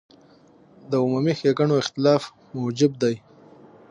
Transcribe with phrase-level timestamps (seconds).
[0.89, 2.23] د عمومي ښېګڼو اختلاف
[2.55, 3.15] موجب شي.